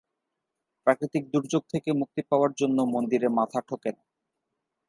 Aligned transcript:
প্রাকৃতিক 0.87 1.23
দূর্যোগ 1.33 1.63
থেকে 1.73 1.89
মুক্তি 1.93 2.21
পাওয়ার 2.29 2.51
জন্য 2.53 2.77
মন্দিরে 2.93 3.27
মাথা 3.29 3.59
ঠোকেনা। 3.67 4.03